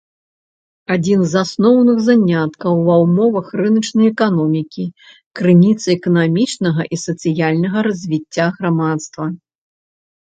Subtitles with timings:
[0.93, 4.85] Адзін з асноўных заняткаў ва ўмовах рыначнай эканомікі,
[5.41, 9.25] крыніца эканамічнага і сацыяльнага развіцця грамадства.